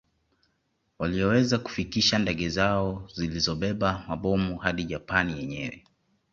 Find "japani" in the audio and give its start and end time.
4.83-5.37